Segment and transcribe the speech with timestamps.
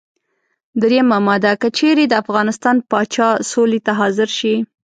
[0.81, 4.55] دریمه ماده: که چېرې د افغانستان پاچا سولې ته حاضر شي.